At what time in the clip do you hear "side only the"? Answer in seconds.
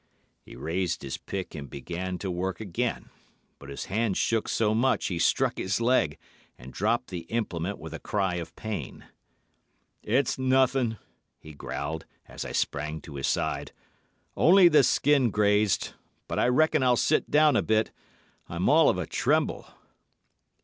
13.27-14.81